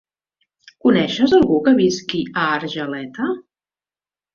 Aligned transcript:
Coneixes 0.85 1.37
algú 1.41 1.61
que 1.69 1.75
visqui 1.83 2.25
a 2.33 2.49
Argeleta? 2.59 3.33